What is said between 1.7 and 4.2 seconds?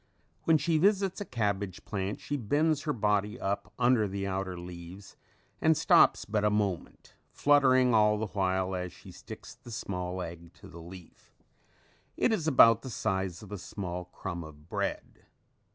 plant she bends her body up under